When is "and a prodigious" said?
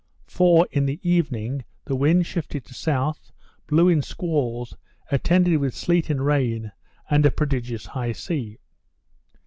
7.11-7.85